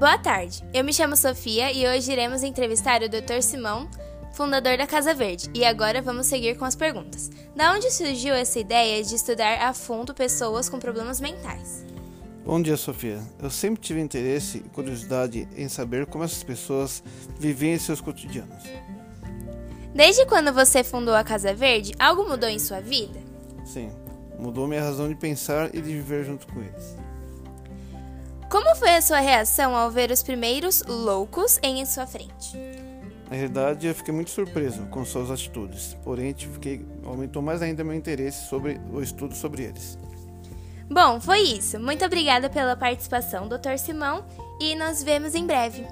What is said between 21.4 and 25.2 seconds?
Verde, algo mudou em sua vida? Sim, mudou minha razão de